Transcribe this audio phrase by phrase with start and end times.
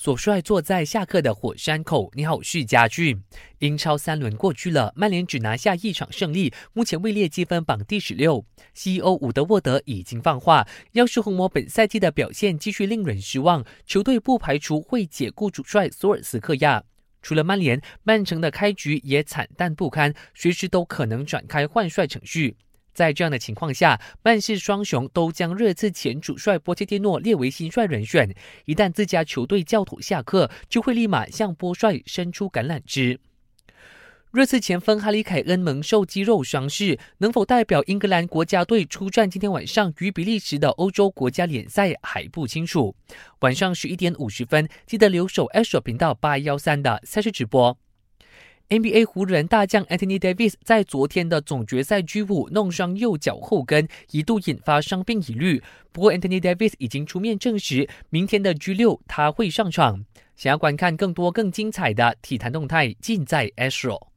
[0.00, 2.08] 所帅坐在下课的火山口。
[2.14, 3.20] 你好，我是家俊。
[3.58, 8.46] 英超三轮过去了，曼联只拿下一场胜利，目前位列积分榜第十六。
[8.76, 16.84] CEO 伍德沃德已经放话，要是红魔本赛季的表现继续令人失望，球队不排除会解雇主帅索尔斯克亚。
[17.20, 22.56] 除了曼联，曼城的开局也惨淡不堪，随时都可能展开换帅程序。
[22.98, 28.34] 在这样的情况下，曼市双雄都将热刺前主帅波切蒂诺列为新帅人选。
[28.64, 33.20] 一旦自家球队教头下课，就会立马向波帅伸出橄榄枝。
[34.32, 42.96] 热刺前锋哈里凯恩蒙受肌肉伤势，能否代表英格兰国家队出战今天晚上与比利时的欧洲国家联赛还不清楚。
[43.42, 47.78] 晚上十一点五十分，记得留守 S 频道八幺三的赛事直播。
[48.68, 55.62] NBA 湖人大将 Anthony Davis 在昨天的总决赛 G 五弄伤右脚后跟，一度引发伤病疑虑。
[55.90, 60.04] 不过 Anthony Davis 已经出面证实，明天的 G 六他会上场。
[60.36, 64.08] 想要观看更多更精彩的体坛动态，尽在 Astro。